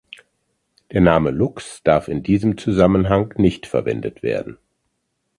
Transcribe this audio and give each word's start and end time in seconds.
Der 0.93 0.99
Name 0.99 1.29
„Lux“ 1.29 1.83
darf 1.83 2.07
in 2.07 2.23
diesem 2.23 2.57
Zusammenhang 2.57 3.35
nicht 3.37 3.67
verwendet 3.67 4.23
werden. 4.23 4.57